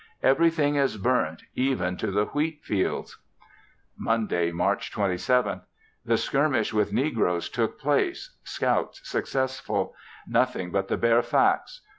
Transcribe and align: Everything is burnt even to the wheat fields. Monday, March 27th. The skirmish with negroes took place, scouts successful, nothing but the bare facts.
Everything 0.23 0.73
is 0.77 0.97
burnt 0.97 1.43
even 1.53 1.95
to 1.97 2.09
the 2.09 2.25
wheat 2.25 2.63
fields. 2.63 3.19
Monday, 3.95 4.51
March 4.51 4.91
27th. 4.91 5.61
The 6.03 6.17
skirmish 6.17 6.73
with 6.73 6.91
negroes 6.91 7.47
took 7.49 7.77
place, 7.79 8.35
scouts 8.43 9.07
successful, 9.07 9.93
nothing 10.27 10.71
but 10.71 10.87
the 10.87 10.97
bare 10.97 11.21
facts. 11.21 11.81